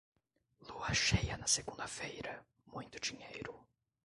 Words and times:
Lua 0.67 0.91
cheia 0.95 1.37
na 1.37 1.45
segunda-feira, 1.45 2.43
muito 2.65 2.99
dinheiro. 2.99 3.53